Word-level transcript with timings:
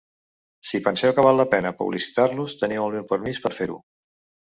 Si 0.69 0.81
penseu 0.87 1.13
que 1.19 1.27
val 1.27 1.37
la 1.43 1.47
pena 1.53 1.73
publicitar-los, 1.83 2.59
teniu 2.65 2.89
el 2.91 2.99
meu 2.99 3.09
permís 3.15 3.47
per 3.49 3.57
fer-ho. 3.63 3.83